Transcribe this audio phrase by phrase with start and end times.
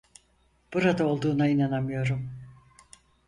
[0.73, 2.29] Burada olduğuna inanamıyorum.